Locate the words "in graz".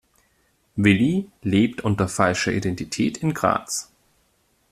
3.19-3.91